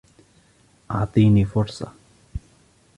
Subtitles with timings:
[0.91, 1.91] إعطيني فُرصة!